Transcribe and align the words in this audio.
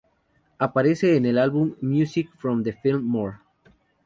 Aparece 0.57 1.15
en 1.15 1.27
el 1.27 1.37
álbum, 1.37 1.75
"Music 1.79 2.27
from 2.35 2.63
the 2.63 2.73
Film 2.73 3.03
More". 3.03 3.37